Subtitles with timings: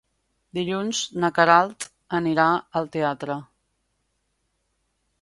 [0.57, 1.87] Dilluns na Queralt
[2.21, 2.49] anirà
[2.81, 3.39] al teatre.